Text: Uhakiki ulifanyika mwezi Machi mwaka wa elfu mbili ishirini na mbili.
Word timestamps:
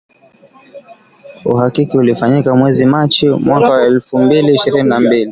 Uhakiki 1.45 1.97
ulifanyika 1.97 2.55
mwezi 2.55 2.85
Machi 2.85 3.29
mwaka 3.29 3.69
wa 3.69 3.83
elfu 3.85 4.17
mbili 4.17 4.53
ishirini 4.53 4.89
na 4.89 4.99
mbili. 4.99 5.29